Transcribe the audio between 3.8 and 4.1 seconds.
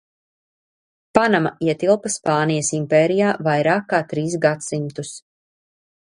kā